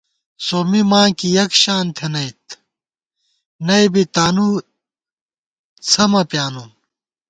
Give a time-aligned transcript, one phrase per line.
[0.45, 2.45] سومّی ماں کی یَکشان تھنَئیت،
[3.65, 4.47] نئ بی تانُو
[5.87, 6.69] څھمہ پیانُم